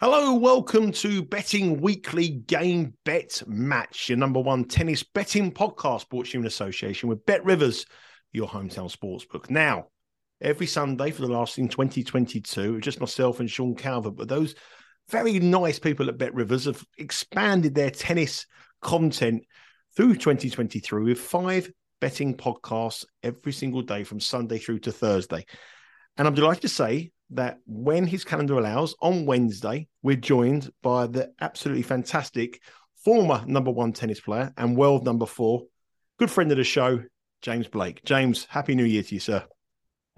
[0.00, 6.16] Hello, welcome to Betting Weekly Game Bet Match, your number one tennis betting podcast to
[6.32, 7.84] you in association with Bet Rivers,
[8.30, 9.50] your hometown sportsbook.
[9.50, 9.86] Now,
[10.40, 14.54] every Sunday for the last in 2022, just myself and Sean Calvert, but those
[15.10, 18.46] very nice people at Bet Rivers have expanded their tennis
[18.80, 19.42] content
[19.96, 25.44] through 2023 with five betting podcasts every single day from Sunday through to Thursday.
[26.16, 31.06] And I'm delighted to say that when his calendar allows, on Wednesday, we're joined by
[31.06, 32.60] the absolutely fantastic
[33.04, 35.62] former number one tennis player and world number four,
[36.18, 37.02] good friend of the show,
[37.42, 38.04] James Blake.
[38.04, 39.44] James, happy new year to you, sir.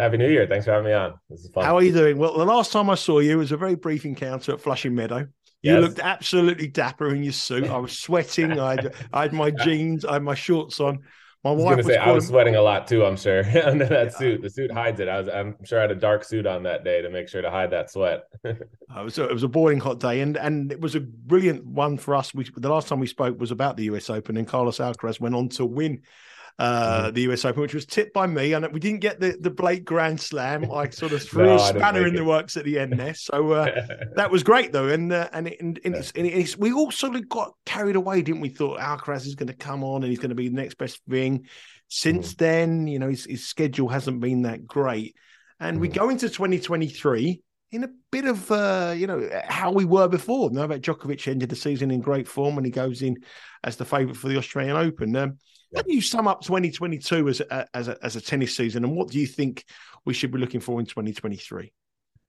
[0.00, 0.47] Happy New Year.
[0.47, 1.12] Thanks for having me on.
[1.28, 1.62] This is fun.
[1.62, 2.17] How are you doing?
[2.17, 5.27] Well, the last time I saw you was a very brief encounter at Flushing Meadow.
[5.61, 5.83] You yes.
[5.83, 7.69] looked absolutely dapper in your suit.
[7.69, 8.58] I was sweating.
[8.58, 11.00] I had, I had my jeans, I had my shorts on.
[11.42, 13.05] My wife I was, was say, I was sweating a lot too.
[13.05, 14.19] I'm sure under that yeah.
[14.19, 14.42] suit.
[14.42, 15.08] The suit hides it.
[15.08, 15.28] I was.
[15.28, 17.70] I'm sure I had a dark suit on that day to make sure to hide
[17.70, 18.24] that sweat.
[18.92, 19.19] Uh, it was.
[19.19, 22.16] A, it was a boiling hot day, and and it was a brilliant one for
[22.16, 22.34] us.
[22.34, 24.11] We the last time we spoke was about the U.S.
[24.11, 26.02] Open, and Carlos Alcaraz went on to win
[26.61, 27.14] uh, mm-hmm.
[27.14, 28.53] the US Open, which was tipped by me.
[28.53, 30.70] And we didn't get the, the Blake Grand Slam.
[30.70, 32.19] I sort of threw no, a spanner in it.
[32.19, 33.14] the works at the end there.
[33.14, 33.86] So uh,
[34.17, 34.89] that was great, though.
[34.89, 37.97] And uh, and, it, and, and, it's, and it's, we all sort of got carried
[37.97, 38.50] away, didn't we?
[38.50, 41.01] Thought Alcaraz is going to come on and he's going to be the next best
[41.08, 41.46] thing.
[41.89, 42.36] Since mm.
[42.36, 45.17] then, you know, his, his, schedule hasn't been that great.
[45.58, 45.80] And mm.
[45.80, 47.40] we go into 2023
[47.73, 50.51] in a bit of uh, you know how we were before.
[50.51, 53.17] Novak Djokovic ended the season in great form, and he goes in
[53.64, 55.17] as the favourite for the Australian Open.
[55.17, 55.39] Um,
[55.75, 58.95] how do you sum up 2022 as a, as a, as a tennis season, and
[58.95, 59.64] what do you think
[60.05, 61.73] we should be looking for in 2023?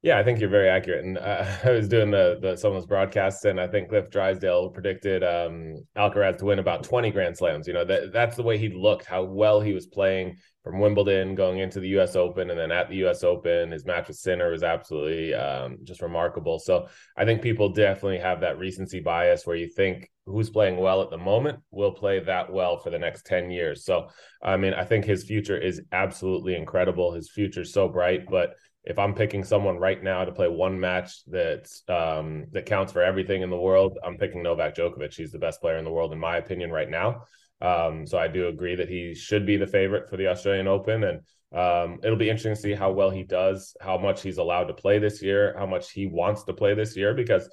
[0.03, 1.05] Yeah, I think you're very accurate.
[1.05, 4.09] And uh, I was doing the, the some of those broadcasts, and I think Cliff
[4.09, 7.67] Drysdale predicted um, Alcaraz to win about 20 Grand Slams.
[7.67, 11.33] You know, that that's the way he looked, how well he was playing from Wimbledon
[11.33, 12.15] going into the U.S.
[12.15, 13.23] Open, and then at the U.S.
[13.23, 16.59] Open, his match with Sinner was absolutely um, just remarkable.
[16.59, 21.01] So I think people definitely have that recency bias where you think who's playing well
[21.01, 23.85] at the moment will play that well for the next 10 years.
[23.85, 24.09] So
[24.41, 27.11] I mean, I think his future is absolutely incredible.
[27.11, 30.79] His future is so bright, but if I'm picking someone right now to play one
[30.79, 35.13] match that's um, that counts for everything in the world, I'm picking Novak Djokovic.
[35.13, 37.23] He's the best player in the world, in my opinion, right now.
[37.61, 41.03] Um, so I do agree that he should be the favorite for the Australian Open,
[41.03, 41.19] and
[41.53, 44.73] um, it'll be interesting to see how well he does, how much he's allowed to
[44.73, 47.49] play this year, how much he wants to play this year, because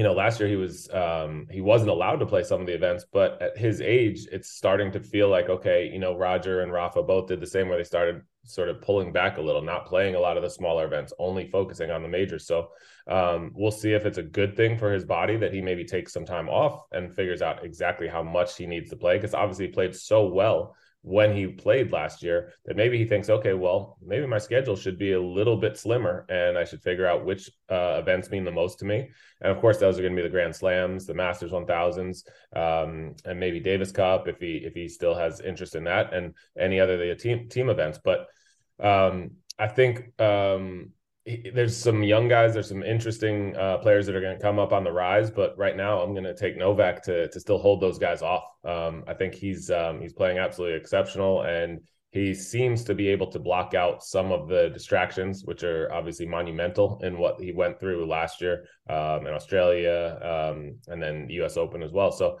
[0.00, 2.72] you know, last year he was um, he wasn't allowed to play some of the
[2.72, 6.72] events, but at his age, it's starting to feel like okay, you know, Roger and
[6.72, 9.84] Rafa both did the same where they started sort of pulling back a little, not
[9.84, 12.46] playing a lot of the smaller events, only focusing on the majors.
[12.46, 12.70] So
[13.08, 16.14] um, we'll see if it's a good thing for his body that he maybe takes
[16.14, 19.66] some time off and figures out exactly how much he needs to play because obviously
[19.66, 23.96] he played so well when he played last year that maybe he thinks, okay, well,
[24.04, 27.50] maybe my schedule should be a little bit slimmer and I should figure out which
[27.70, 29.08] uh, events mean the most to me.
[29.40, 32.24] And of course, those are going to be the Grand Slams, the Masters 1000s,
[32.54, 36.34] um, and maybe Davis Cup if he if he still has interest in that, and
[36.58, 37.98] any other the team team events.
[38.04, 38.26] But
[38.78, 40.90] um, I think um,
[41.54, 42.54] there's some young guys.
[42.54, 45.30] There's some interesting uh, players that are going to come up on the rise.
[45.30, 48.44] But right now, I'm going to take Novak to to still hold those guys off.
[48.64, 51.80] Um, I think he's um, he's playing absolutely exceptional, and
[52.12, 56.26] he seems to be able to block out some of the distractions, which are obviously
[56.26, 61.56] monumental in what he went through last year um, in Australia um, and then U.S.
[61.56, 62.12] Open as well.
[62.12, 62.38] So.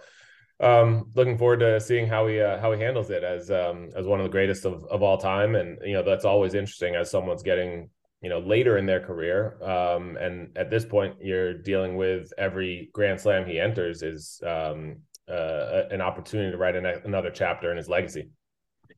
[0.62, 4.04] Um, looking forward to seeing how he uh, how he handles it as um, as
[4.04, 7.10] one of the greatest of, of all time, and you know that's always interesting as
[7.10, 7.88] someone's getting
[8.20, 12.90] you know later in their career um, and at this point you're dealing with every
[12.92, 17.76] grand slam he enters is um, uh, an opportunity to write an, another chapter in
[17.76, 18.28] his legacy.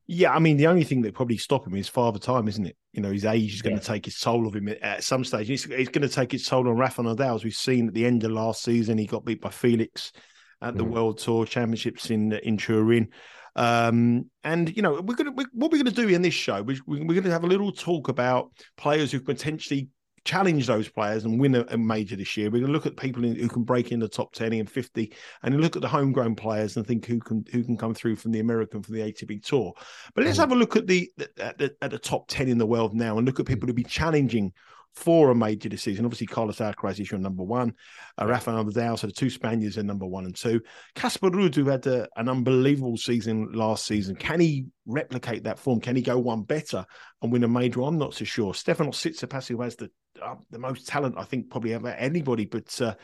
[0.07, 2.77] Yeah i mean the only thing that probably stop him is father time isn't it?
[2.93, 3.81] You know his age is going yeah.
[3.81, 5.49] to take its toll of him at some stage.
[5.49, 8.05] He's, he's going to take its toll on rafa nadal as we've seen at the
[8.05, 8.99] end of last season.
[8.99, 10.13] He got beat by felix
[10.61, 10.91] at the mm.
[10.91, 13.09] world tour championships in in turin
[13.57, 16.63] um, and you know, we're gonna we, what we're gonna do in this show.
[16.63, 19.89] We, we're going to have a little talk about players who've potentially
[20.25, 22.49] challenge those players and win a, a major this year.
[22.49, 24.71] We're going to look at people in, who can break in the top 10 and
[24.71, 25.13] 50
[25.43, 28.33] and look at the homegrown players and think who can who can come through from
[28.33, 29.73] the American from the ATP tour.
[30.15, 30.41] But let's mm.
[30.41, 31.11] have a look at the
[31.41, 33.73] at, the at the top 10 in the world now and look at people who
[33.75, 34.53] be challenging
[34.95, 36.05] for a major decision.
[36.05, 37.73] Obviously, Carlos Alcaraz is your number one.
[38.21, 40.61] Uh, Rafael Nadal, so the two Spaniards are number one and two.
[40.95, 45.81] Casper Ruud, who had a, an unbelievable season last season, can he replicate that form?
[45.81, 46.85] Can he go one better
[47.23, 47.83] and win a major?
[47.83, 48.53] I'm not so sure.
[48.53, 49.91] Stefanos Tsitsipas, who has the
[50.23, 52.95] uh, the most talent, I think, probably ever anybody, but uh,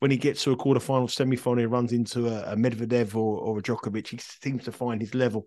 [0.00, 3.58] when he gets to a quarterfinal, semi-final, he runs into a, a Medvedev or, or,
[3.58, 4.08] a Djokovic.
[4.08, 5.46] He seems to find his level.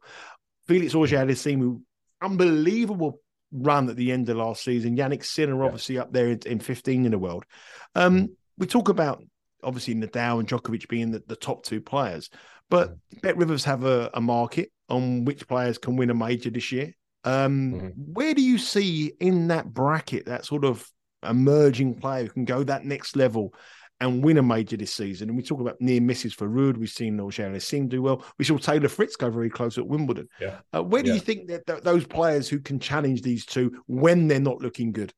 [0.67, 1.81] Felix Auger-Aliassime,
[2.21, 3.19] unbelievable
[3.51, 4.97] run at the end of last season.
[4.97, 6.01] Jannik Sinner, obviously yeah.
[6.01, 7.45] up there in, in, 15 in the world.
[7.95, 8.29] Um, mm.
[8.57, 9.23] we talk about
[9.63, 12.29] obviously Nadal and Djokovic being the, the top two players,
[12.69, 13.21] but mm.
[13.21, 16.93] Bet Rivers have a, a, market on which players can win a major this year.
[17.23, 17.87] Um, mm-hmm.
[18.13, 20.89] Where do you see in that bracket that sort of
[21.23, 23.53] emerging player who can go that next level
[23.99, 25.29] and win a major this season.
[25.29, 26.77] And we talk about near misses for Ruud.
[26.77, 28.23] We've seen Auger-Aliassime do well.
[28.37, 30.29] We saw Taylor Fritz go very close at Wimbledon.
[30.39, 30.59] Yeah.
[30.73, 31.15] Uh, where do yeah.
[31.15, 34.91] you think that, that those players who can challenge these two when they're not looking
[34.91, 35.13] good?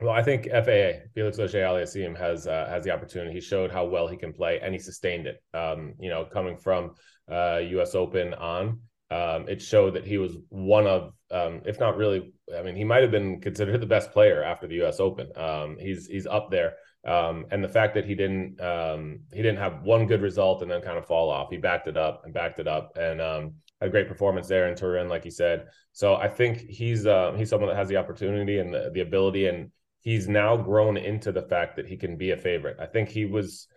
[0.00, 3.32] Well, I think FAA Felix Auger-Aliassime has uh, has the opportunity.
[3.32, 5.42] He showed how well he can play, and he sustained it.
[5.52, 6.94] Um, you know, coming from
[7.28, 7.96] uh, U.S.
[7.96, 8.80] Open on,
[9.10, 12.84] um, it showed that he was one of, um, if not really, I mean, he
[12.84, 15.00] might have been considered the best player after the U.S.
[15.00, 15.36] Open.
[15.36, 16.74] Um, he's he's up there.
[17.08, 20.70] Um, and the fact that he didn't um, he didn't have one good result and
[20.70, 21.48] then kind of fall off.
[21.48, 24.68] He backed it up and backed it up and um, had a great performance there
[24.68, 25.68] in Turin, like he said.
[25.92, 29.46] So I think he's uh, he's someone that has the opportunity and the, the ability,
[29.46, 29.70] and
[30.00, 32.76] he's now grown into the fact that he can be a favorite.
[32.78, 33.68] I think he was.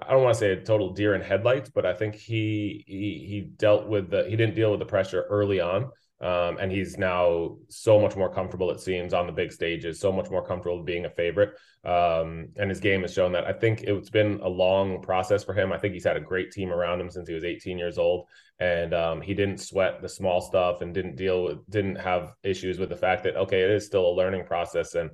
[0.00, 3.26] I don't want to say a total deer in headlights, but I think he he
[3.28, 5.90] he dealt with the he didn't deal with the pressure early on.
[6.20, 10.10] Um, and he's now so much more comfortable, it seems, on the big stages, so
[10.10, 11.50] much more comfortable being a favorite.
[11.84, 13.46] Um, and his game has shown that.
[13.46, 15.72] I think it's been a long process for him.
[15.72, 18.26] I think he's had a great team around him since he was 18 years old.
[18.58, 22.80] And um, he didn't sweat the small stuff and didn't deal with, didn't have issues
[22.80, 24.96] with the fact that, okay, it is still a learning process.
[24.96, 25.10] And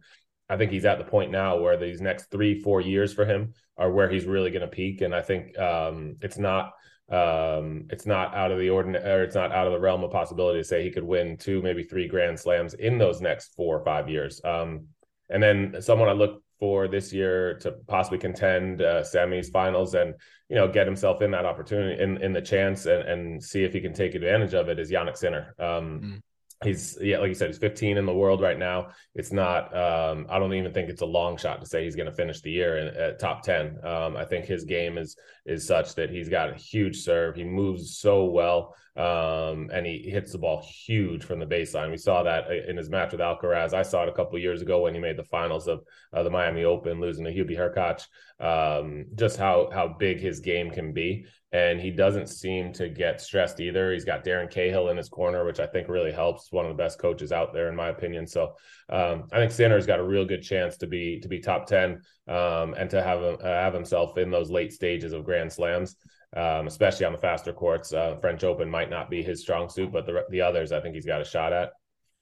[0.49, 3.53] I think he's at the point now where these next three, four years for him
[3.77, 5.03] are where he's really going to peak.
[5.03, 6.73] And I think um, it's not
[7.11, 10.11] um, it's not out of the ordinary, or it's not out of the realm of
[10.11, 13.79] possibility to say he could win two, maybe three Grand Slams in those next four
[13.79, 14.41] or five years.
[14.45, 14.87] Um,
[15.29, 20.15] and then someone I look for this year to possibly contend uh, semis, finals, and
[20.49, 23.73] you know get himself in that opportunity, in in the chance, and and see if
[23.73, 24.79] he can take advantage of it.
[24.79, 25.55] Is Jannik Sinner?
[25.59, 26.21] Um, mm
[26.65, 28.89] he's yeah like you said he's 15 in the world right now.
[29.15, 32.11] It's not um, i don't even think it's a long shot to say he's going
[32.11, 35.17] to finish the year in, at top 10 um, i think his game is
[35.47, 37.37] is such that he's got a huge serve.
[37.37, 41.97] He moves so well um, and he hits the ball huge from the baseline we
[41.97, 44.95] saw that in his match with alcaraz i saw it a couple years ago when
[44.95, 45.83] he made the finals of
[46.13, 48.07] uh, the miami open losing to hubie hurkacz
[48.41, 53.21] um, just how how big his game can be and he doesn't seem to get
[53.21, 53.93] stressed either.
[53.93, 56.51] He's got Darren Cahill in his corner, which I think really helps.
[56.51, 58.27] One of the best coaches out there, in my opinion.
[58.27, 58.57] So
[58.89, 62.03] um, I think Sinner's got a real good chance to be to be top ten
[62.27, 65.95] um, and to have uh, have himself in those late stages of Grand Slams,
[66.37, 67.93] um, especially on the faster courts.
[67.93, 70.95] Uh, French Open might not be his strong suit, but the the others I think
[70.95, 71.73] he's got a shot at.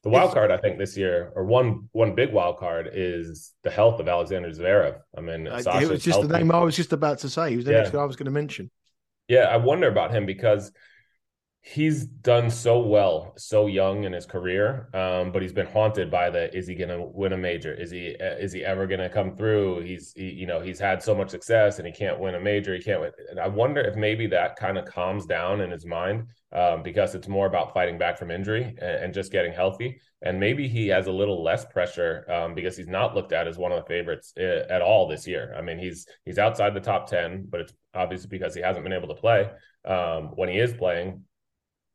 [0.03, 3.70] The wild card, I think, this year, or one one big wild card, is the
[3.70, 4.99] health of Alexander Zverev.
[5.17, 6.26] I mean, uh, it was just healthy.
[6.26, 7.50] the name I was just about to say.
[7.50, 7.78] He was the yeah.
[7.78, 8.71] next guy I was going to mention.
[9.28, 10.73] Yeah, I wonder about him because
[11.64, 16.28] he's done so well so young in his career um, but he's been haunted by
[16.28, 17.73] the is he going to win a major?
[17.73, 19.83] Is he uh, is he ever going to come through?
[19.83, 22.75] He's he, you know he's had so much success and he can't win a major
[22.75, 25.87] he can't win and i wonder if maybe that kind of calms down in his
[25.87, 29.99] mind um, because it's more about fighting back from injury and, and, just getting healthy
[30.23, 33.57] and maybe he has a little less pressure um, because he's not looked at as
[33.57, 35.54] one of the favorites uh, at all this year.
[35.57, 38.92] I mean he's he's outside the top 10 but it's obviously because he hasn't been
[38.92, 39.50] able to play
[39.85, 41.23] um, when he is playing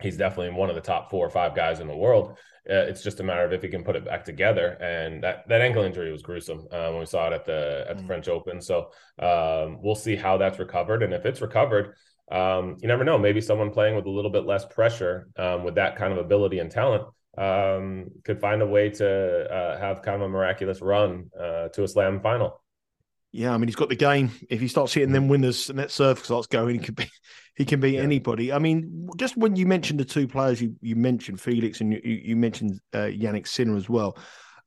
[0.02, 2.38] he's definitely one of the top four or five guys in the world.
[2.70, 4.78] Uh, it's just a matter of if he can put it back together.
[4.82, 7.98] And that, that ankle injury was gruesome uh, when we saw it at the at
[7.98, 8.08] the mm.
[8.08, 8.62] French Open.
[8.62, 11.02] So um, we'll see how that's recovered.
[11.02, 11.96] And if it's recovered,
[12.30, 13.18] um, you never know.
[13.18, 16.60] Maybe someone playing with a little bit less pressure, um, with that kind of ability
[16.60, 17.04] and talent,
[17.38, 21.84] um, could find a way to uh, have kind of a miraculous run uh, to
[21.84, 22.60] a slam final.
[23.32, 24.32] Yeah, I mean he's got the game.
[24.50, 27.10] If he starts hitting them winners and that serve starts going, he can be
[27.56, 28.02] he can beat yeah.
[28.02, 28.54] anybody.
[28.54, 32.02] I mean, just when you mentioned the two players you, you mentioned Felix and you,
[32.04, 34.18] you mentioned uh, Jannik Sinner as well.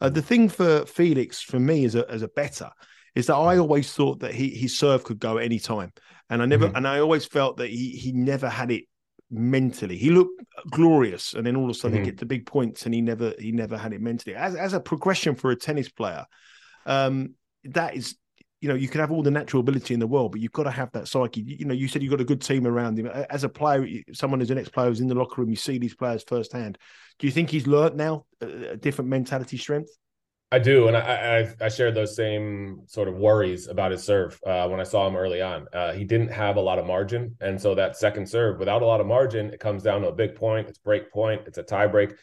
[0.01, 2.71] Uh, the thing for Felix for me as a as a better
[3.15, 5.93] is that I always thought that he his serve could go at any time,
[6.29, 6.77] and I never mm-hmm.
[6.77, 8.85] and I always felt that he he never had it
[9.31, 9.97] mentally.
[9.97, 12.05] He looked glorious, and then all of a sudden mm-hmm.
[12.05, 14.37] he get the big points, and he never he never had it mentally.
[14.37, 16.27] As as a progression for a tennis player,
[16.87, 18.17] Um, that is
[18.61, 20.65] you know, you can have all the natural ability in the world, but you've got
[20.65, 21.41] to have that psyche.
[21.41, 23.07] You, know, you said you've got a good team around him.
[23.07, 25.95] As a player, someone who's an ex-player who's in the locker room, you see these
[25.95, 26.77] players firsthand.
[27.19, 29.91] Do you think he's learned now a different mentality strength?
[30.53, 34.39] I do, and I, I, I shared those same sort of worries about his serve
[34.45, 35.67] uh, when I saw him early on.
[35.73, 38.87] Uh, he didn't have a lot of margin, and so that second serve, without a
[38.87, 40.69] lot of margin, it comes down to a big point.
[40.69, 41.43] It's break point.
[41.47, 42.15] It's a tie break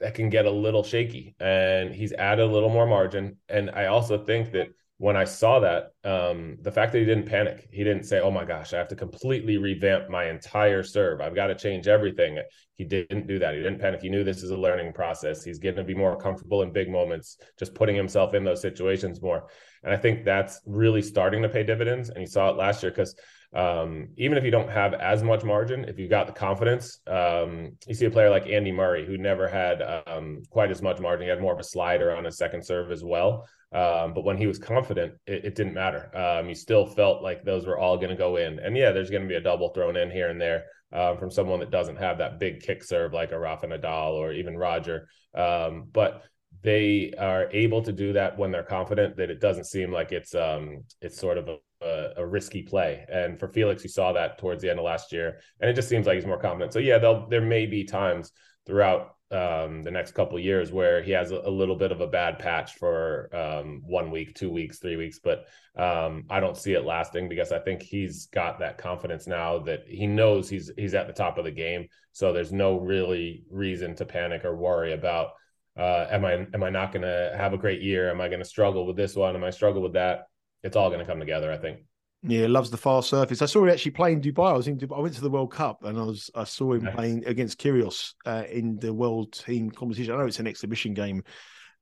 [0.00, 3.36] that can get a little shaky, and he's added a little more margin.
[3.48, 7.26] And I also think that when I saw that, um, the fact that he didn't
[7.26, 11.20] panic, he didn't say, "Oh my gosh, I have to completely revamp my entire serve.
[11.20, 12.38] I've got to change everything."
[12.74, 13.54] He didn't do that.
[13.54, 14.02] He didn't panic.
[14.02, 15.44] He knew this is a learning process.
[15.44, 19.22] He's going to be more comfortable in big moments, just putting himself in those situations
[19.22, 19.48] more.
[19.84, 22.08] And I think that's really starting to pay dividends.
[22.08, 23.14] And he saw it last year because
[23.54, 27.72] um, even if you don't have as much margin, if you've got the confidence, um,
[27.86, 31.24] you see a player like Andy Murray who never had um, quite as much margin.
[31.24, 33.48] He had more of a slider on his second serve as well.
[33.72, 36.14] Um, but when he was confident, it, it didn't matter.
[36.16, 38.58] Um, he still felt like those were all going to go in.
[38.58, 41.30] And yeah, there's going to be a double thrown in here and there um, from
[41.30, 45.08] someone that doesn't have that big kick serve like a Rafa Nadal or even Roger.
[45.34, 46.22] But
[46.62, 50.34] they are able to do that when they're confident that it doesn't seem like it's
[50.34, 53.04] um, it's sort of a, a, a, risky play.
[53.10, 55.88] And for Felix, you saw that towards the end of last year, and it just
[55.88, 56.72] seems like he's more confident.
[56.72, 58.32] So yeah, there may be times
[58.66, 62.06] throughout um, the next couple years where he has a, a, little bit of a
[62.06, 66.72] bad patch for um, one week, two weeks, three weeks, but um, I don't see
[66.72, 70.94] it lasting because I think he's got that confidence now that he knows he's he's
[70.94, 71.88] at the top of the game.
[72.12, 75.32] So there's no really reason to panic or worry about
[75.78, 78.10] uh, am I am I not going to have a great year?
[78.10, 79.36] Am I going to struggle with this one?
[79.36, 80.22] Am I struggle with that?
[80.62, 81.80] It's all going to come together, I think.
[82.22, 83.42] Yeah, loves the fast surface.
[83.42, 84.52] I saw him actually playing Dubai.
[84.52, 84.98] I was in Dubai.
[84.98, 88.14] I went to the World Cup and I was I saw him playing against Kyrgios
[88.26, 90.14] uh, in the World Team competition.
[90.14, 91.22] I know it's an exhibition game,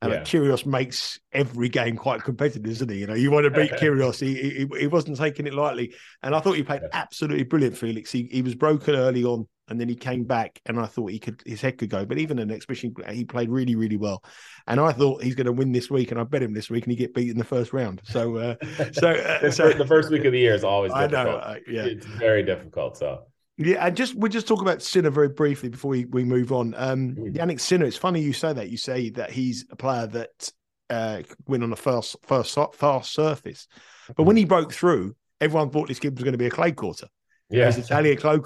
[0.03, 0.21] and yeah.
[0.21, 2.99] Kyrgios makes every game quite competitive, isn't he?
[2.99, 4.21] You know, you want to beat Kyrgios.
[4.21, 7.79] He, he, he wasn't taking it lightly, and I thought he played absolutely brilliant.
[7.79, 8.13] Felix.
[8.13, 11.19] He he was broken early on, and then he came back, and I thought he
[11.19, 12.05] could his head could go.
[12.05, 14.23] But even in exhibition, he played really really well,
[14.67, 16.85] and I thought he's going to win this week, and I bet him this week,
[16.85, 18.03] and he get beat in the first round.
[18.05, 18.55] So uh,
[18.93, 21.15] so, uh, so the first week of the year is always difficult.
[21.15, 22.97] I know, uh, yeah, it's very difficult.
[22.97, 23.25] So
[23.59, 26.75] yeah, and just we just talk about Sinner very briefly before we, we move on.
[26.77, 27.35] Um, mm.
[27.35, 28.71] Jannik Sinner, it's funny you say that.
[28.71, 30.53] You say that he's a player that
[30.91, 33.67] uh, win on a first first fast surface,
[34.15, 36.73] but when he broke through, everyone thought this kid was going to be a clay
[36.73, 37.09] courter.
[37.49, 38.39] Yeah, his Italian clay.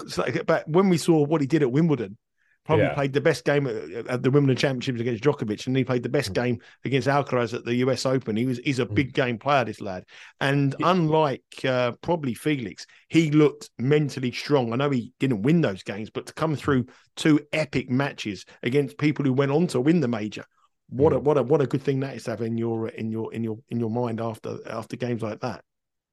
[0.45, 2.17] But when we saw what he did at Wimbledon,
[2.63, 2.93] Probably yeah.
[2.93, 6.09] played the best game at, at, the Wimbledon Championships against Djokovic, and he played the
[6.09, 6.43] best mm-hmm.
[6.43, 8.35] game against Alcaraz at the US Open.
[8.35, 8.93] He was he's a mm-hmm.
[8.93, 10.05] big game player, this lad.
[10.39, 10.91] And yeah.
[10.91, 14.73] unlike uh, probably Felix, he looked mentally strong.
[14.73, 18.99] I know he didn't win those games, but to come through two epic matches against
[18.99, 20.45] people who went on to win the major,
[20.89, 21.17] what mm-hmm.
[21.17, 23.33] a what a what a good thing that is to have in your in your
[23.33, 25.63] in your in your mind after after games like that.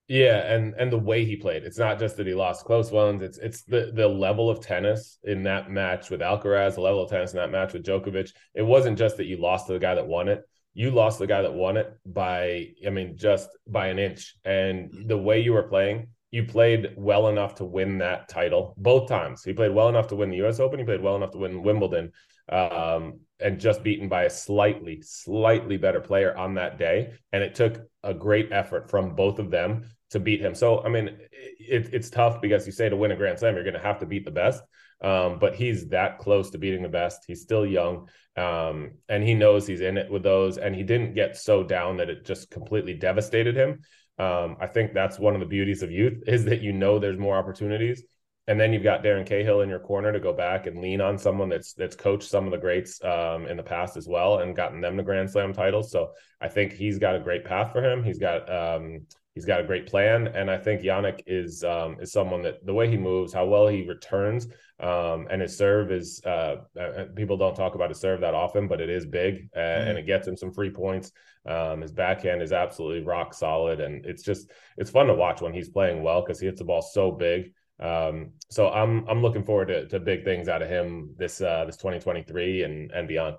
[0.08, 1.64] Yeah, and and the way he played.
[1.64, 3.20] It's not just that he lost close ones.
[3.20, 7.10] It's it's the the level of tennis in that match with Alcaraz, the level of
[7.10, 8.32] tennis in that match with Djokovic.
[8.54, 10.42] It wasn't just that you lost to the guy that won it.
[10.72, 14.36] You lost the guy that won it by, I mean, just by an inch.
[14.44, 19.08] And the way you were playing, you played well enough to win that title both
[19.08, 19.42] times.
[19.44, 20.60] He played well enough to win the U.S.
[20.60, 20.78] Open.
[20.78, 22.12] He played well enough to win Wimbledon,
[22.48, 27.12] um, and just beaten by a slightly, slightly better player on that day.
[27.32, 30.54] And it took a great effort from both of them to beat him.
[30.54, 33.64] So I mean, it, it's tough because you say to win a Grand Slam, you're
[33.64, 34.62] going to have to beat the best.
[35.00, 37.24] Um, but he's that close to beating the best.
[37.26, 40.58] He's still young, um, and he knows he's in it with those.
[40.58, 43.80] And he didn't get so down that it just completely devastated him.
[44.18, 47.18] Um, I think that's one of the beauties of youth is that you know there's
[47.18, 48.02] more opportunities.
[48.48, 51.18] And then you've got Darren Cahill in your corner to go back and lean on
[51.18, 54.56] someone that's that's coached some of the greats um, in the past as well and
[54.56, 55.92] gotten them to Grand Slam titles.
[55.92, 58.02] So I think he's got a great path for him.
[58.02, 59.06] He's got um,
[59.38, 62.74] He's got a great plan, and I think Jannik is um, is someone that the
[62.74, 64.48] way he moves, how well he returns,
[64.80, 66.20] um, and his serve is.
[66.26, 69.60] Uh, uh, people don't talk about his serve that often, but it is big, uh,
[69.60, 69.90] mm.
[69.90, 71.12] and it gets him some free points.
[71.46, 75.54] Um, his backhand is absolutely rock solid, and it's just it's fun to watch when
[75.54, 77.52] he's playing well because he hits the ball so big.
[77.78, 81.64] Um, so I'm I'm looking forward to, to big things out of him this uh,
[81.64, 83.36] this 2023 and and beyond.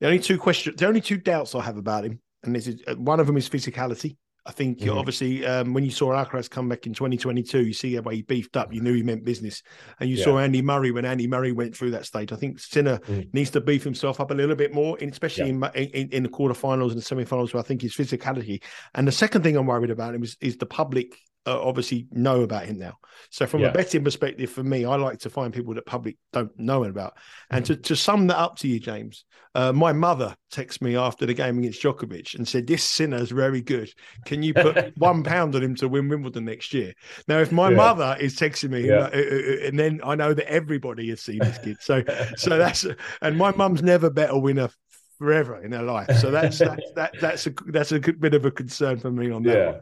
[0.00, 2.80] The only two questions, the only two doubts I have about him, and this is
[2.86, 4.16] uh, one of them is physicality.
[4.46, 4.96] I think mm-hmm.
[4.96, 8.56] obviously um, when you saw Alcaraz come back in 2022, you see how he beefed
[8.56, 8.72] up.
[8.72, 9.62] You knew he meant business,
[9.98, 10.24] and you yeah.
[10.24, 12.32] saw Andy Murray when Andy Murray went through that stage.
[12.32, 13.28] I think Sinner mm-hmm.
[13.32, 15.70] needs to beef himself up a little bit more, especially yeah.
[15.74, 17.52] in, in, in the quarterfinals and the semifinals.
[17.52, 18.62] Where I think his physicality.
[18.94, 21.16] And the second thing I'm worried about is, is the public
[21.46, 22.98] uh, obviously know about him now.
[23.30, 23.68] So from yeah.
[23.68, 27.16] a betting perspective, for me, I like to find people that public don't know about.
[27.50, 27.74] And mm-hmm.
[27.74, 31.34] to, to sum that up to you, James, uh, my mother texted me after the
[31.34, 33.92] game against Djokovic and said, "This sinner is very good.
[34.24, 36.92] Can you put one pound on him to win Wimbledon next year?"
[37.26, 37.76] Now, if my yeah.
[37.76, 38.94] mother is texting me, yeah.
[38.94, 41.78] Uh, uh, uh, and then I know that everybody has seen this kid.
[41.80, 42.04] So,
[42.36, 42.86] so that's
[43.22, 44.70] and my mum's never bet a winner
[45.18, 46.16] forever in her life.
[46.18, 49.42] So that's that's that, that's a that's a bit of a concern for me on
[49.44, 49.56] that.
[49.56, 49.66] Yeah.
[49.66, 49.80] One.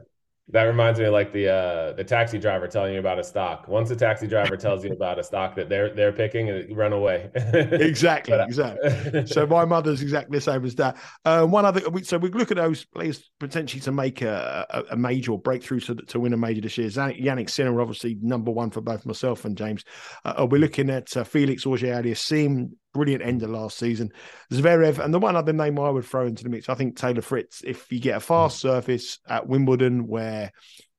[0.51, 3.69] That reminds me of like the uh, the taxi driver telling you about a stock.
[3.69, 6.95] Once a taxi driver tells you about a stock that they're they're picking, uh, run
[6.95, 7.31] away.
[7.35, 9.27] exactly, but, uh, exactly.
[9.27, 10.97] so my mother's exactly the same as that.
[11.27, 14.97] Uh, one other, so we look at those players potentially to make a, a, a
[14.97, 16.89] major breakthrough to, to win a major this year.
[16.89, 19.85] Jannik Sinner, obviously number one for both myself and James.
[20.25, 24.13] Uh, we're looking at uh, Felix Auger-Aliassime brilliant end of last season.
[24.53, 27.23] Zverev, and the one other name I would throw into the mix, I think Taylor
[27.23, 27.63] Fritz.
[27.65, 28.69] If you get a fast hmm.
[28.69, 30.53] surface at Wimbledon where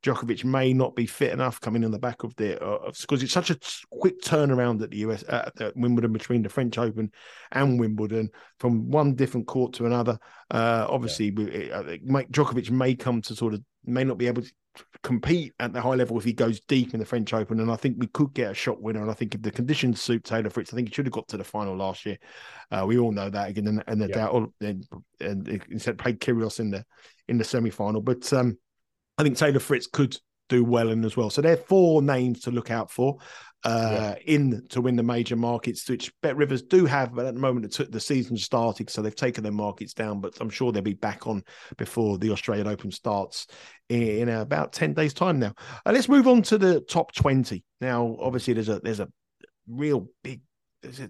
[0.03, 2.53] Djokovic may not be fit enough coming in the back of the
[3.01, 3.60] because uh, it's such a
[3.91, 7.12] quick turnaround at the US at, at, Wimbledon between the French Open
[7.51, 8.29] and Wimbledon
[8.60, 10.18] from one different court to another.
[10.51, 11.48] Uh, obviously, yeah.
[11.48, 14.51] it, it, Djokovic may come to sort of may not be able to
[15.03, 17.60] compete at the high level if he goes deep in the French Open.
[17.60, 19.01] And I think we could get a shot winner.
[19.01, 21.27] And I think if the conditions suit Taylor Fritz, I think he should have got
[21.29, 22.18] to the final last year.
[22.72, 24.15] Uh, we all know that again, and, and the yeah.
[24.15, 24.88] doubt, and,
[25.20, 26.86] and instead played Kyrgios in the
[27.27, 28.01] in the semi final.
[28.01, 28.58] But um,
[29.19, 31.29] I think Taylor Fritz could do well in as well.
[31.29, 33.17] So there are four names to look out for
[33.65, 34.15] uh, yeah.
[34.25, 37.71] in to win the major markets, which Bet Rivers do have, but at the moment
[37.71, 40.21] the, the season started, so they've taken their markets down.
[40.21, 41.43] But I'm sure they'll be back on
[41.77, 43.47] before the Australian Open starts
[43.89, 45.38] in, in about ten days' time.
[45.38, 45.53] Now,
[45.85, 47.65] uh, let's move on to the top twenty.
[47.81, 49.09] Now, obviously, there's a there's a
[49.67, 50.41] real big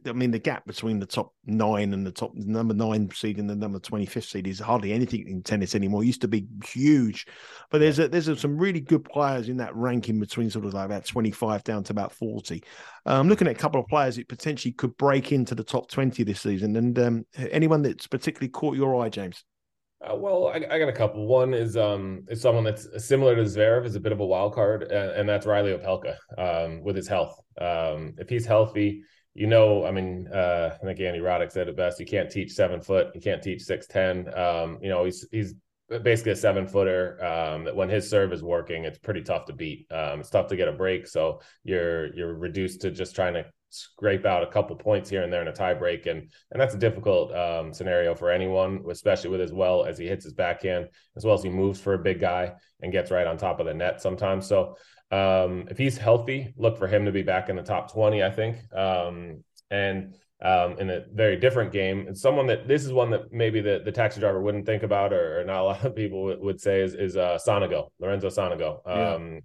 [0.06, 3.48] I mean, the gap between the top nine and the top number nine seed and
[3.48, 6.02] the number twenty fifth seed is hardly anything in tennis anymore.
[6.02, 7.28] It used to be huge,
[7.70, 10.74] but there's a, there's a, some really good players in that ranking between sort of
[10.74, 12.64] like about twenty five down to about forty.
[13.06, 15.90] I'm um, looking at a couple of players that potentially could break into the top
[15.92, 19.44] twenty this season, and um, anyone that's particularly caught your eye, James.
[20.02, 21.28] Uh, well, I, I, got a couple.
[21.28, 24.56] One is um is someone that's similar to Zverev, is a bit of a wild
[24.56, 27.40] card, and, and that's Reilly Opelka um, with his health.
[27.62, 31.78] Um, if he's healthy you know, I mean, uh, I think Andy Roddick said it
[31.78, 32.00] best.
[32.00, 33.08] You can't teach seven foot.
[33.14, 34.34] You can't teach six ten.
[34.38, 35.56] Um, you know, he's he's
[36.04, 37.24] basically a seven footer.
[37.24, 39.88] Um, that when his serve is working, it's pretty tough to beat.
[39.92, 41.08] Um, it's tough to get a break.
[41.08, 45.32] So you're you're reduced to just trying to scrape out a couple points here and
[45.32, 49.42] there in a tiebreak, and and that's a difficult um, scenario for anyone, especially with
[49.42, 52.20] as well as he hits his backhand, as well as he moves for a big
[52.20, 54.48] guy and gets right on top of the net sometimes.
[54.48, 54.76] So
[55.12, 58.30] um, if he's healthy, look for him to be back in the top 20, I
[58.30, 58.58] think.
[58.74, 63.32] Um, and um, in a very different game, and someone that this is one that
[63.32, 66.24] maybe the, the taxi driver wouldn't think about, or, or not a lot of people
[66.24, 68.80] would, would say is, is uh, Sonego, Lorenzo Sonego.
[68.88, 69.40] Yeah.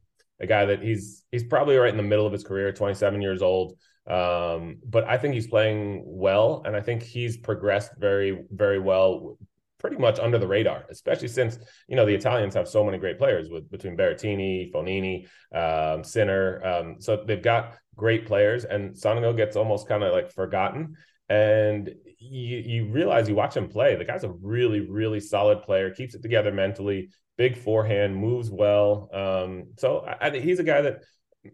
[0.44, 3.42] A guy that he's he's probably right in the middle of his career, 27 years
[3.42, 3.78] old.
[4.06, 9.38] Um, but I think he's playing well, and I think he's progressed very, very well
[9.78, 13.18] pretty much under the radar, especially since you know the Italians have so many great
[13.18, 16.64] players with between Berrettini, Fognini, um, Sinner.
[16.64, 20.96] Um, so they've got great players, and Sonego gets almost kind of like forgotten.
[21.30, 23.96] And you you realize you watch him play.
[23.96, 29.08] The guy's a really really solid player, keeps it together mentally, big forehand, moves well.
[29.12, 31.02] Um, so I, I, he's a guy that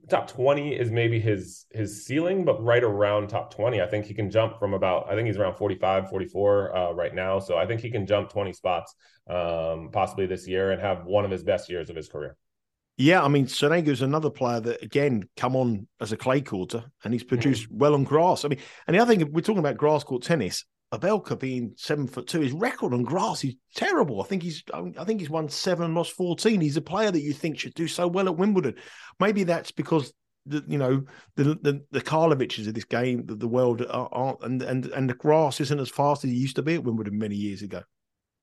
[0.09, 4.15] top 20 is maybe his his ceiling but right around top 20 i think he
[4.15, 7.67] can jump from about i think he's around 45 44 uh, right now so i
[7.67, 8.95] think he can jump 20 spots
[9.29, 12.37] um, possibly this year and have one of his best years of his career
[13.01, 17.15] yeah, I mean, is another player that again come on as a clay courter, and
[17.15, 17.79] he's produced mm-hmm.
[17.79, 18.45] well on grass.
[18.45, 20.67] I mean, and the other thing we're talking about grass court tennis.
[20.93, 24.21] Opelka being seven foot two, his record on grass is terrible.
[24.21, 26.61] I think he's I think he's won seven, lost fourteen.
[26.61, 28.75] He's a player that you think should do so well at Wimbledon.
[29.21, 30.13] Maybe that's because
[30.47, 31.05] the you know
[31.37, 35.15] the the, the Karloviches of this game, the, the world aren't, and and and the
[35.15, 37.83] grass isn't as fast as it used to be at Wimbledon many years ago.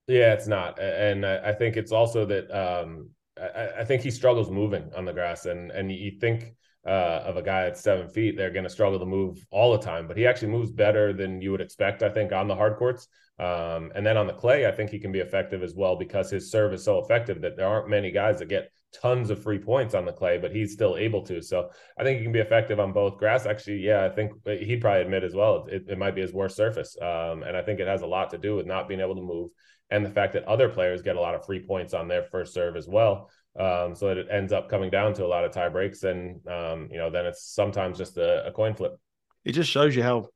[0.07, 4.49] Yeah, it's not, and I think it's also that um, I, I think he struggles
[4.49, 6.55] moving on the grass, and and you think
[6.87, 9.83] uh, of a guy at seven feet, they're going to struggle to move all the
[9.83, 10.07] time.
[10.07, 13.07] But he actually moves better than you would expect, I think, on the hard courts.
[13.39, 16.31] Um, and then on the clay, I think he can be effective as well because
[16.31, 19.59] his serve is so effective that there aren't many guys that get tons of free
[19.59, 21.41] points on the clay, but he's still able to.
[21.41, 21.69] So
[21.99, 23.45] I think he can be effective on both grass.
[23.45, 26.55] Actually, yeah, I think he'd probably admit as well it, it might be his worst
[26.55, 26.97] surface.
[26.99, 29.21] Um, and I think it has a lot to do with not being able to
[29.21, 29.51] move
[29.89, 32.53] and the fact that other players get a lot of free points on their first
[32.53, 33.29] serve as well.
[33.59, 36.45] Um, so that it ends up coming down to a lot of tie breaks, and
[36.47, 38.99] um, you know, then it's sometimes just a, a, coin flip.
[39.45, 40.27] It just shows you how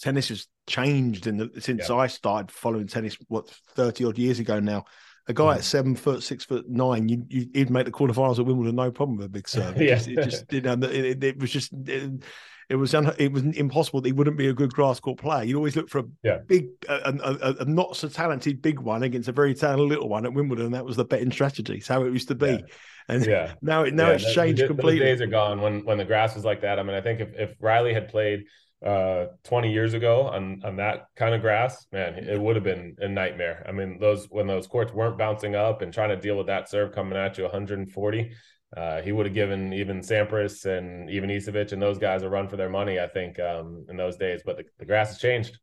[0.00, 1.96] tennis has changed in the, since yeah.
[1.96, 4.84] I started following tennis, what thirty odd years ago now.
[5.28, 8.46] a guy at seven foot, six foot nine, you, you, he'd make the quarterfinals at
[8.46, 9.78] Wimbledon no problem with a big serve.
[9.78, 9.94] It Yeah.
[9.96, 12.24] just, it just you know, it, it was just it,
[12.70, 15.42] it was un, it was impossible that he wouldn't be a good grass court player.
[15.44, 16.38] You'd always look for a Yeah.
[16.46, 20.24] big, a, a, a, not so talented big one against a very talented little one
[20.24, 20.66] at Wimbledon.
[20.66, 21.74] and That was the betting strategy.
[21.78, 22.46] It's how it used to be.
[22.52, 22.58] Yeah.
[23.08, 23.52] And Yeah.
[23.60, 25.00] now, it now Yeah, it's changed the- completely.
[25.00, 26.78] Those days are gone when when the grass was like that.
[26.78, 28.44] I mean, I think if, if Reilly had played
[28.86, 32.94] uh 20 years ago on on that kind of grass, man, it would have been
[33.00, 33.66] a nightmare.
[33.68, 36.68] I mean, those when those courts weren't bouncing up and trying to deal with that
[36.70, 38.30] serve coming at you 140,
[38.76, 42.48] uh, he would have given even Sampras and even Ivanisevic and those guys a run
[42.48, 44.42] for their money, I think, um, in those days.
[44.44, 45.58] But the, the grass has changed.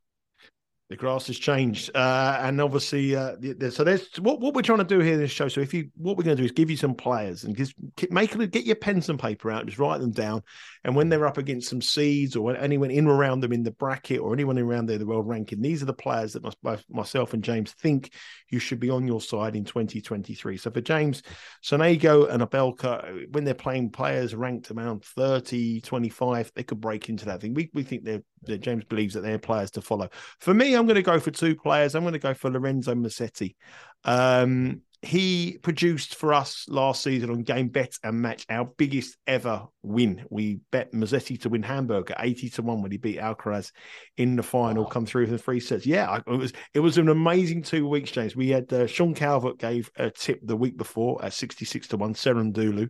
[0.89, 4.61] the grass has changed uh, and obviously uh, the, the- so there's what, what we're
[4.61, 6.45] trying to do here in this show so if you what we're going to do
[6.45, 7.73] is give you some players and just
[8.09, 10.41] make get your pens and paper out just write them down
[10.87, 13.71] and when they're up against some seeds or anyone in or around them in the
[13.71, 16.43] bracket or anyone around there the world ranking these are the players that
[16.89, 18.11] myself and james think
[18.49, 21.21] you should be on your side in 2023 so for james
[21.63, 27.25] sonego and Opelka when they're playing players ranked around 30 25 they could break into
[27.25, 30.53] that thing we, we think they're that james believes that they're players to follow for
[30.53, 31.95] me, I'm going to go for two players.
[31.95, 33.55] I'm going to go for Lorenzo Musetti.
[34.03, 39.67] Um, he produced for us last season on Game Bet and Match our biggest ever
[39.83, 40.25] win.
[40.29, 43.71] We bet Musetti to win Hamburg at 80 to 1 when he beat Alcaraz
[44.17, 45.85] in the final, come through with the three sets.
[45.85, 48.35] Yeah, it was it was an amazing two weeks, James.
[48.35, 52.13] We had uh, Sean Calvert gave a tip the week before at 66 to 1,
[52.15, 52.89] Cerundolo.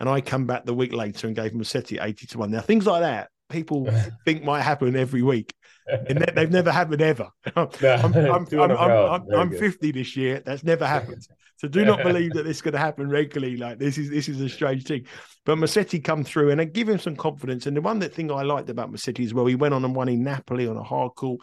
[0.00, 2.52] And I come back the week later and gave Musetti 80 to 1.
[2.52, 3.88] Now, things like that, people
[4.24, 5.52] think might happen every week.
[5.88, 7.28] And they- they've never happened ever.
[7.56, 7.68] I'm,
[8.14, 8.70] I'm, I'm.
[8.70, 10.42] I'm, I'm 50 this year.
[10.44, 11.26] That's never happened.
[11.56, 13.56] So do not believe that this is going to happen regularly.
[13.56, 15.06] Like this is this is a strange thing.
[15.44, 17.66] But Musetti come through and I give him some confidence.
[17.66, 19.92] And the one that thing I liked about Musetti as well, he went on and
[19.96, 21.40] won in Napoli on a hard court,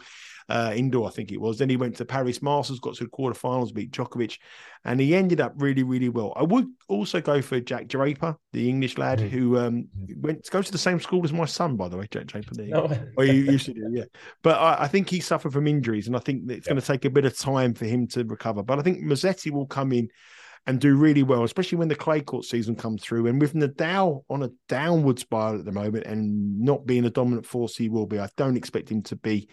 [0.48, 1.58] uh, indoor, I think it was.
[1.58, 4.38] Then he went to Paris Masters, got to the quarterfinals, beat Djokovic,
[4.86, 6.32] and he ended up really, really well.
[6.36, 9.28] I would also go for Jack Draper, the English lad Mhm.
[9.28, 12.26] who um, went goes to the same school as my son, by the way, Jack
[12.26, 12.54] Draper.
[12.54, 12.98] There go.
[13.16, 14.04] Well, you used to do, yeah.
[14.42, 16.72] But I, I think he suffered from injuries, and I think it's Yeah.
[16.74, 18.62] going to take a bit of time for him to recover.
[18.62, 20.08] But I think Musetti will come in
[20.68, 23.26] and do really well, especially when the clay court season comes through.
[23.26, 27.46] And with Nadal on a downward spiral at the moment and not being a dominant
[27.46, 29.48] force he will be, I don't expect him to be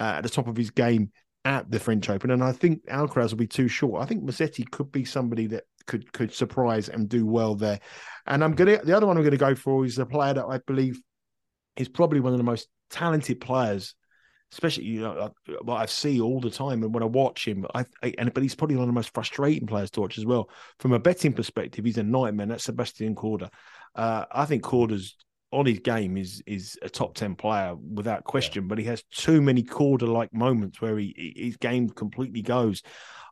[0.00, 1.10] uh, at the top of his game
[1.44, 2.30] at the French Open.
[2.30, 4.02] And I think Alcaraz will be too short.
[4.02, 7.80] I think Musetti could be somebody that could could surprise and do well there.
[8.26, 10.58] And I'm gonna the other one I'm gonna go for is a player that I
[10.66, 11.00] believe
[11.76, 13.94] is probably one of the most talented players,
[14.52, 17.66] especially you know what I see all the time and when I watch him.
[17.74, 20.24] I, I and but he's probably one of the most frustrating players to watch as
[20.24, 20.48] well.
[20.78, 22.46] From a betting perspective, he's a nightmare.
[22.46, 23.50] That's Sebastian Corda.
[23.94, 25.16] Uh, I think Corda's
[25.54, 29.40] on his game is is a top ten player without question, but he has too
[29.40, 32.82] many Corda like moments where he his game completely goes.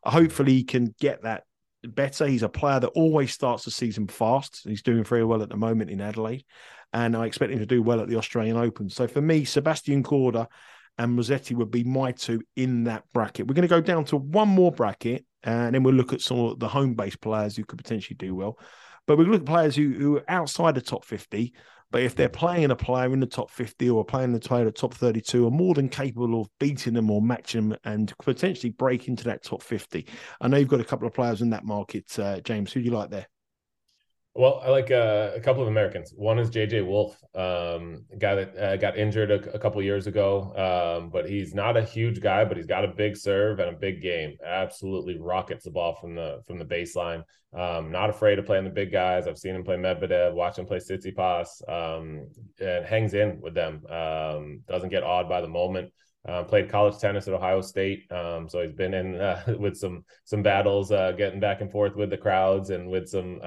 [0.04, 1.44] Hopefully, he can get that
[1.85, 2.26] better.
[2.26, 4.62] He's a player that always starts the season fast.
[4.64, 6.44] He's doing very well at the moment in Adelaide,
[6.92, 8.88] and I expect him to do well at the Australian Open.
[8.88, 10.48] So for me, Sebastian Corda
[10.98, 13.46] and Musetti would be my two in that bracket.
[13.46, 16.38] We're going to go down to one more bracket, and then we'll look at some
[16.38, 18.58] of the home based players who could potentially do well.
[19.06, 21.52] But we look at players who, who are outside the top 50.
[21.92, 24.74] But if they're playing a player in the top 50 or playing the player at
[24.74, 29.09] top 32, are more than capable of beating them or matching them and potentially break
[29.09, 30.07] into that top 50.
[30.40, 32.72] I know you've got a couple of players in that market, uh, James.
[32.72, 33.26] Who do you like there?
[34.35, 36.14] Well, I like uh, a couple of Americans.
[36.16, 40.55] One is JJ Wolf, um, guy that uh, got injured a, a couple years ago,
[40.57, 43.79] um, but he's not a huge guy, but he's got a big serve and a
[43.79, 44.38] big game.
[44.42, 47.25] Absolutely rockets the ball from the from the baseline.
[47.53, 49.27] Um, not afraid of playing the big guys.
[49.27, 52.27] I've seen him play Medvedev, watch him play Tsitsipas, um,
[52.59, 53.85] and hangs in with them.
[53.90, 55.92] Um, doesn't get awed by the moment.
[56.27, 60.07] Uh, played college tennis at Ohio State, um, so he's been in uh, with some
[60.25, 63.38] some battles, uh, getting back and forth with the crowds and with some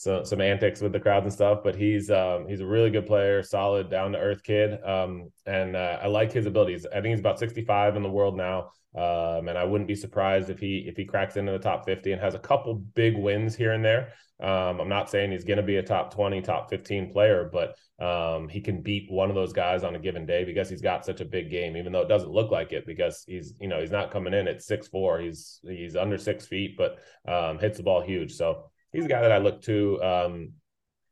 [0.00, 1.60] some some antics with the crowds and stuff.
[1.62, 5.76] But he's um, he's a really good player, solid, down to earth kid, um, and
[5.76, 6.86] uh, I like his abilities.
[6.86, 10.48] I think he's about 65 in the world now, um, and I wouldn't be surprised
[10.48, 13.54] if he if he cracks into the top 50 and has a couple big wins
[13.54, 14.14] here and there.
[14.42, 17.76] Um, I'm not saying he's going to be a top 20, top 15 player, but
[18.02, 21.04] um, he can beat one of those guys on a given day because he's got
[21.04, 23.80] such a big game, even though it doesn't look like it because he's, you know,
[23.80, 27.76] he's not coming in at six, four, he's, he's under six feet, but um, hits
[27.76, 28.32] the ball huge.
[28.32, 30.52] So he's a guy that I look to, um,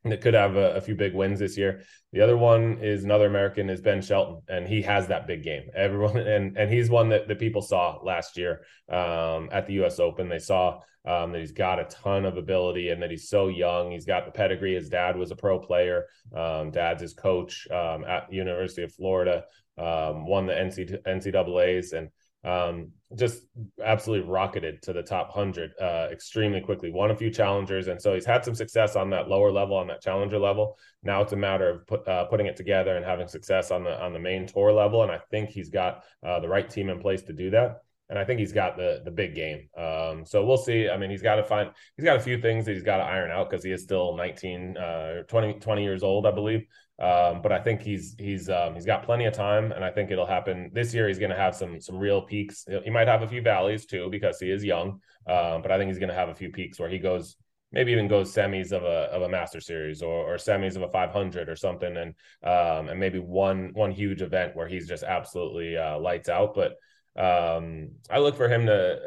[0.05, 1.83] that could have a, a, few big wins this year.
[2.13, 5.65] The other one is another American is Ben Shelton, and he has that big game.
[5.75, 9.99] Everyone and and he's one that, that people saw last year um, at the U.S.
[9.99, 10.29] Open.
[10.29, 13.91] They saw um, that he's got a ton of ability and that he's so young.
[13.91, 14.75] He's got the pedigree.
[14.75, 16.07] His dad was a pro player.
[16.35, 19.45] Um, dad's his coach um, at University of Florida.
[19.77, 22.09] Um, won the NC, NCAA's and
[22.45, 23.43] um, just
[23.83, 26.91] absolutely rocketed to the top 100 uh, extremely quickly.
[26.91, 29.87] Won a few challengers, and so he's had some success on that lower level, on
[29.87, 30.77] that challenger level.
[31.03, 33.99] Now it's a matter of put, uh, putting it together and having success on the
[34.03, 35.03] on the main tour level.
[35.03, 37.83] And I think he's got uh, the right team in place to do that.
[38.11, 39.69] And I think he's got the the big game.
[39.77, 40.91] Um, so we'll see.
[40.91, 41.71] I mean, he's got to find.
[41.97, 44.17] He's got a few things that he's got to iron out because he is still
[44.17, 46.67] 19, uh, 20, 20 years old, I believe.
[47.01, 50.11] Um, but I think he's he's um, he's got plenty of time, and I think
[50.11, 51.07] it'll happen this year.
[51.07, 52.67] He's going to have some some real peaks.
[52.85, 55.01] He might have a few valleys too because he is young.
[55.27, 57.37] Um, but I think he's going to have a few peaks where he goes
[57.71, 60.89] maybe even goes semis of a of a master series or, or semis of a
[60.89, 65.77] 500 or something, and um, and maybe one one huge event where he's just absolutely
[65.77, 66.55] uh, lights out.
[66.55, 66.73] But
[67.17, 68.99] um, I look for him to.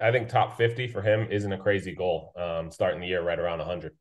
[0.00, 2.32] I think top 50 for him isn't a crazy goal.
[2.36, 3.92] Um, starting the year right around 100.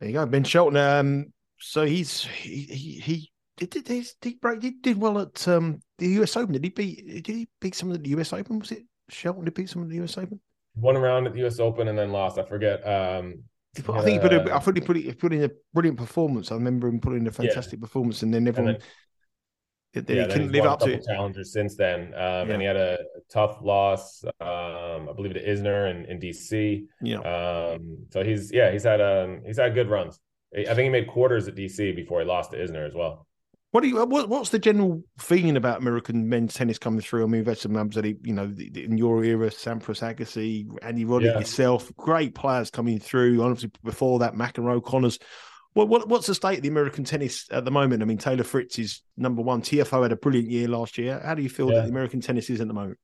[0.00, 0.76] There you go, Ben Shelton.
[0.76, 5.80] Um, so he's he he, he did did, did, did, did, did well at um,
[5.98, 6.52] the US Open.
[6.52, 8.58] Did he beat did he beat some of the US Open?
[8.58, 10.40] Was it Shelton did he beat some of the US Open?
[10.74, 12.38] One round at the US Open and then lost.
[12.38, 12.86] I forget.
[12.86, 13.44] Um,
[13.76, 16.52] I think he put a, I think he put he put in a brilliant performance.
[16.52, 17.84] I remember him putting in a fantastic yeah.
[17.84, 18.76] performance, and then everyone.
[19.94, 21.04] And then, yeah, he couldn't live up to it.
[21.04, 22.46] Challengers since then, um, yeah.
[22.48, 22.98] and he had a,
[23.30, 26.84] tough loss, um, I believe, to Isner in, in DC.
[27.02, 27.18] Yeah.
[27.18, 30.18] Um, so he's yeah, he's had um, he's had good runs.
[30.54, 33.26] I think he made quarters at DC before he lost to Isner as well.
[33.72, 34.04] What do you?
[34.04, 37.22] What, what's the general feeling about American men's tennis coming through?
[37.22, 40.68] I mean, we've had some names that he, you know in your era, Sampras Agassi,
[40.82, 41.38] Andy Roddick, yeah.
[41.38, 43.42] yourself, great players coming through.
[43.42, 45.18] Honestly, before that, McEnroe, Connors.
[45.72, 48.02] What, what, what's the state of the American tennis at the moment?
[48.02, 49.62] I mean, Taylor Fritz is number one.
[49.62, 51.18] TFO had a brilliant year last year.
[51.24, 51.76] How do you feel yeah.
[51.76, 52.98] that the American tennis is at the moment?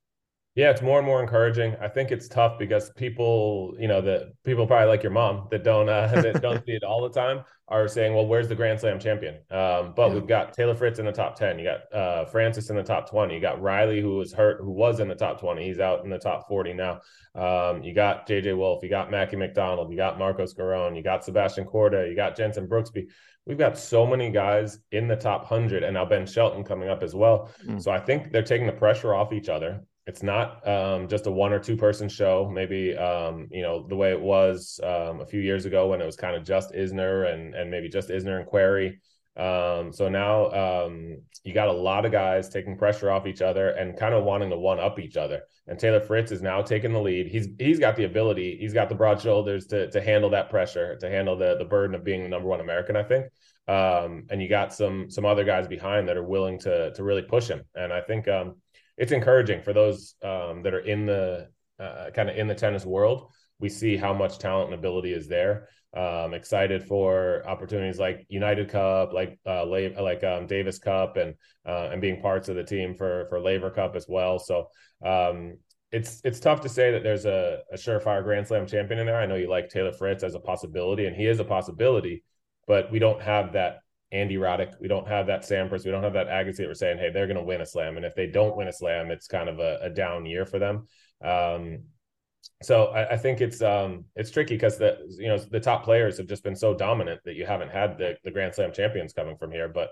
[0.55, 1.75] Yeah, it's more and more encouraging.
[1.79, 5.63] I think it's tough because people, you know, that people probably like your mom that
[5.63, 8.79] don't uh, that don't see it all the time are saying, "Well, where's the Grand
[8.79, 10.13] Slam champion?" Um, but yeah.
[10.15, 11.59] we've got Taylor Fritz in the top ten.
[11.59, 13.35] You got uh, Frances in the top twenty.
[13.35, 15.67] You got Reilly, who was hurt, who was in the top twenty.
[15.67, 17.01] He's out in the top forty now.
[17.35, 18.83] Um, you got JJ Wolf.
[18.83, 19.91] You got Mackie McDonald.
[19.91, 20.97] You got Marcos Giron.
[20.97, 22.07] You got Sebastian Corda.
[22.09, 23.05] You got Jenson Brooksby.
[23.45, 27.03] We've got so many guys in the top hundred, and now Ben Shelton coming up
[27.03, 27.51] as well.
[27.65, 27.81] Mm.
[27.81, 31.31] So I think they're taking the pressure off each other it's not um, just a
[31.31, 32.49] one or two person show.
[32.51, 36.05] Maybe um, you know the way it was um, a few years ago when it
[36.05, 38.97] was kind of just Isner and and maybe just Isner and Querrey.
[39.37, 43.69] Um, so now um, you got a lot of guys taking pressure off each other
[43.69, 45.43] and kind of wanting to one up each other.
[45.67, 47.27] And Taylor Fritz is now taking the lead.
[47.27, 48.57] He's he's got the ability.
[48.59, 51.93] He's got the broad shoulders to to handle that pressure, to handle the the burden
[51.93, 52.95] of being the number one American.
[52.95, 53.27] I think.
[53.67, 57.21] Um, and you got some some other guys behind that are willing to to really
[57.21, 57.61] push him.
[57.75, 58.55] And I think um,
[58.99, 61.47] it's encouraging for those um, that are in the
[61.79, 63.31] uh, kind of in the tennis world.
[63.59, 65.69] We see how much talent and ability is there.
[65.95, 71.33] Um, excited for opportunities like United Cup, like uh, like um, Davis Cup, and
[71.65, 74.37] uh, and being parts of the team for for Laver Cup as well.
[74.37, 74.67] So
[75.03, 75.57] um,
[75.91, 79.19] it's it's tough to say that there's a, a surefire Grand Slam champion in there.
[79.19, 82.23] I know you like Taylor Fritz as a possibility, and he is a possibility,
[82.67, 83.79] but we don't have that
[84.11, 84.73] Andy Roddick.
[84.79, 85.85] We don't have that Sampras.
[85.85, 87.97] We don't have that Agassi that we're saying, hey, they're going to win a slam.
[87.97, 90.59] And if they don't win a slam, it's kind of a, a down year for
[90.59, 90.87] them.
[91.23, 91.83] Um,
[92.61, 96.17] so I, I, think it's um, it's tricky because the you know the top players
[96.17, 99.37] have just been so dominant that you haven't had the the Grand Slam champions coming
[99.37, 99.67] from here.
[99.67, 99.89] But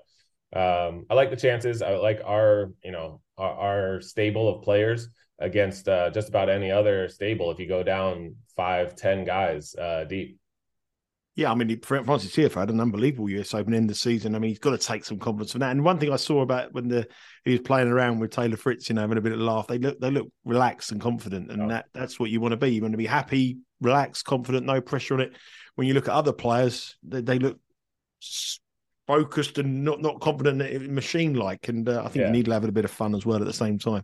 [0.53, 1.81] um, I like the chances.
[1.81, 6.71] I like our you know our, our stable of players against uh, just about any
[6.71, 7.51] other stable.
[7.51, 10.39] If you go down five, ten guys uh, deep.
[11.37, 14.33] Yeah, I mean, Frances Tiafoe had an unbelievable US Open in the season.
[14.33, 15.69] I mean, he's got to take some confidence from that.
[15.69, 17.07] And one thing I saw about when the
[17.45, 19.67] he was playing around with Taylor Fritz, you know, having a bit of a laugh,
[19.67, 21.67] they look they look relaxed and confident, and oh.
[21.67, 22.69] that that's what you want to be.
[22.69, 25.37] You want to be happy, relaxed, confident, no pressure on it.
[25.75, 27.59] When you look at other players, they, they look
[29.07, 32.25] focused and not not confident machine like and uh, i think yeah.
[32.27, 34.03] you need to have a bit of fun as well at the same time.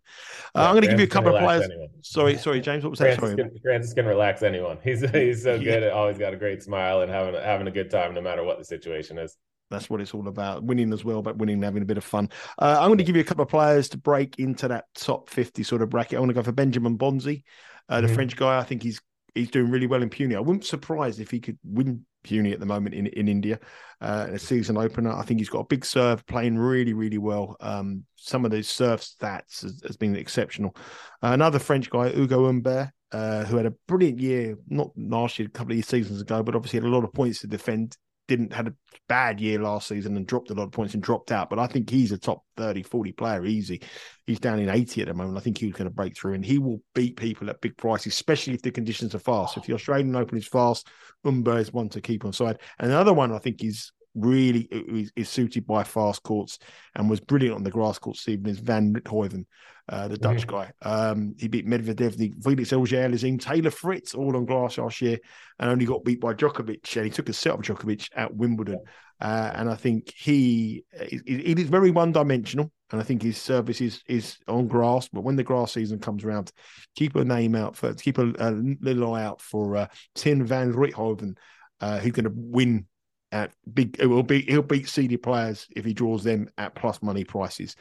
[0.56, 1.64] Uh, yeah, i'm going to give you a couple of players.
[1.64, 1.90] anyone.
[2.02, 3.20] sorry sorry james what was that?
[3.20, 3.80] Frances sorry.
[3.80, 4.78] can, can relax anyone.
[4.84, 8.14] He's he's so good always got a great smile and having having a good time
[8.14, 9.38] no matter what the situation is.
[9.70, 12.04] That's what it's all about winning as well but winning and having a bit of
[12.04, 12.30] fun.
[12.58, 15.30] Uh, i'm going to give you a couple of players to break into that top
[15.30, 16.18] 50 sort of bracket.
[16.18, 17.44] I want to go for benjamin bonzi
[17.90, 18.16] uh, the mm-hmm.
[18.16, 18.58] french guy.
[18.58, 19.02] I think he's
[19.36, 20.36] he's doing really well in Pune.
[20.36, 23.60] I wouldn't be surprised if he could win Pune at the moment in, in India,
[24.02, 25.12] uh, a season opener.
[25.12, 27.56] I think he's got a big serve, playing really, really well.
[27.60, 30.76] Um, some of those serve stats has, has been exceptional.
[31.22, 35.48] Uh, another French guy, Ugo Humbert, uh, who had a brilliant year, not last year,
[35.48, 38.54] a couple of seasons ago, but obviously had a lot of points to defend didn't
[38.54, 38.74] had a
[39.10, 41.50] bad year last season and dropped a lot of points and dropped out.
[41.50, 43.82] But I think he's a top 30, 40 player easy.
[44.26, 45.38] He's down in 80 at the moment.
[45.38, 48.14] I think he's going to break through and he will beat people at big prices,
[48.14, 49.58] especially if the conditions are fast.
[49.58, 50.88] If the Australian Open is fast,
[51.24, 52.60] Humbert is one to keep on side.
[52.80, 56.60] And another one I think is really is, is, suited by fast courts
[56.96, 59.46] and was brilliant on the grass court this evening is Van Rijthoven,
[59.90, 60.52] uh, the Dutch mm-hmm.
[60.52, 60.72] guy.
[60.82, 65.18] Um, he beat Medvedev, the Felix Auger-Aliassime, Taylor Fritz, all on grass last year,
[65.60, 66.96] and only got beat by Djokovic.
[66.96, 68.80] And he took a set of Djokovic at Wimbledon.
[69.22, 72.72] Uh, and I think he it is very one dimensional.
[72.92, 75.08] And I think his service is, is on grass.
[75.08, 76.52] But when the grass season comes around,
[76.96, 80.74] keep a name out for keep a, a little eye out for uh, Tim Van
[80.74, 81.38] Rijthoven,
[81.82, 82.86] uh, who's going to win
[83.34, 83.98] at big.
[84.00, 87.76] It will be he'll beat seeded players if he draws them at plus money prices.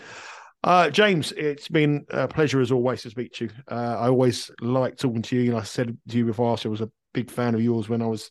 [0.64, 3.50] Uh, James, it's been a pleasure as always to speak to you.
[3.70, 5.50] Uh, I always like talking to you.
[5.50, 8.06] And I said to you before, I was a big fan of yours when I
[8.06, 8.30] was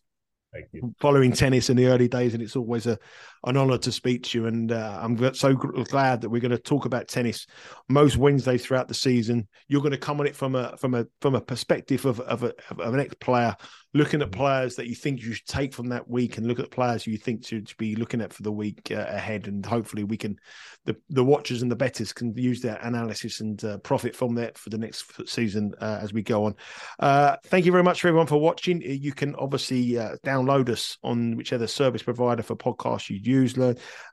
[1.00, 2.98] following tennis in the early days, and it's always a
[3.46, 4.48] an honour to speak to you.
[4.48, 7.48] And uh, I'm so glad that we're going to talk about tennis
[7.90, 9.48] most Wednesdays throughout the season.
[9.68, 12.44] You're going to come on it from a from a from a perspective of of,
[12.44, 13.56] a, of an ex player
[13.94, 14.40] looking at mm-hmm.
[14.40, 17.18] players that you think you should take from that week and look at players you
[17.18, 19.48] think to, to be looking at for the week uh, ahead.
[19.48, 20.38] And hopefully we can
[20.86, 24.58] the the watchers and the betters can use that analysis and uh, profit from that
[24.58, 26.56] for the next season uh, as we go on.
[27.00, 28.82] Uh, thank you very much for everyone for watching.
[28.82, 33.52] You can obviously uh, download us on whichever service provider for podcasts you use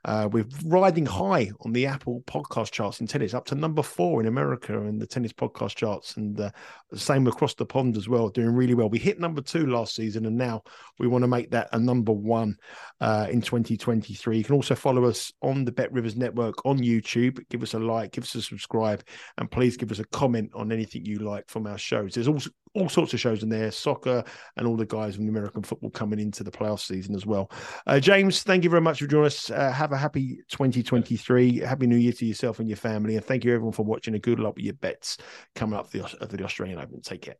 [0.05, 4.19] uh, we're riding high on the apple podcast charts in tennis up to number four
[4.19, 6.17] in america in the tennis podcast charts.
[6.17, 6.51] And the
[6.95, 8.89] same across the pond as well doing really well.
[8.89, 10.63] We hit number two last season, and now
[10.99, 12.57] we want to make that a number one
[13.01, 14.37] uh, in 2023.
[14.37, 17.39] You can also follow us on the Bet Rivers Network on YouTube.
[17.49, 19.03] Give us a like, give us a subscribe,
[19.37, 22.13] and please give us a comment on anything you like from our shows.
[22.13, 24.23] There's also all sorts of shows in there, soccer
[24.57, 27.51] and all the guys from the American football coming into the playoff season as well.
[27.87, 29.49] Uh, James, thank you very much for joining us.
[29.49, 31.59] Uh, have a happy 2023.
[31.59, 33.15] Happy New Year to yourself and your family.
[33.15, 34.13] And thank you everyone for watching.
[34.13, 35.17] And good luck with your bets
[35.55, 37.01] coming up the, the Australian Open.
[37.01, 37.37] Take care.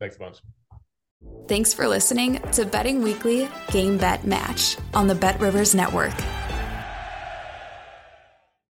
[0.00, 0.40] Thanks a bunch.
[1.48, 6.14] Thanks for listening to Betting Weekly Game Bet Match on the Bet Rivers Network.